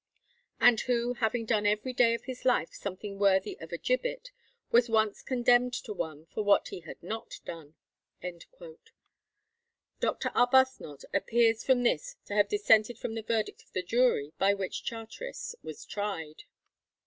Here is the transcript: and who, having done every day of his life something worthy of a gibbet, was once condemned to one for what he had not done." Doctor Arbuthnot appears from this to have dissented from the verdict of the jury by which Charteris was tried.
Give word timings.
and 0.59 0.79
who, 0.81 1.13
having 1.13 1.45
done 1.45 1.67
every 1.67 1.93
day 1.93 2.15
of 2.15 2.23
his 2.23 2.43
life 2.43 2.73
something 2.73 3.19
worthy 3.19 3.55
of 3.59 3.71
a 3.71 3.77
gibbet, 3.77 4.31
was 4.71 4.89
once 4.89 5.21
condemned 5.21 5.73
to 5.73 5.93
one 5.93 6.25
for 6.25 6.41
what 6.43 6.69
he 6.69 6.79
had 6.79 7.03
not 7.03 7.39
done." 7.45 7.75
Doctor 9.99 10.31
Arbuthnot 10.33 11.03
appears 11.13 11.63
from 11.63 11.83
this 11.83 12.15
to 12.25 12.33
have 12.33 12.49
dissented 12.49 12.97
from 12.97 13.13
the 13.13 13.21
verdict 13.21 13.61
of 13.61 13.73
the 13.73 13.83
jury 13.83 14.33
by 14.39 14.55
which 14.55 14.83
Charteris 14.83 15.53
was 15.61 15.85
tried. 15.85 16.45